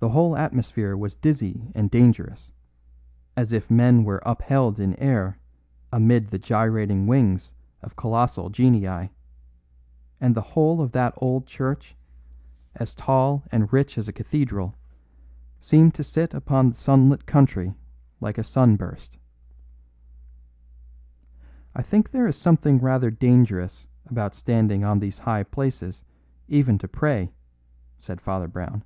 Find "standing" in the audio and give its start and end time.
24.36-24.84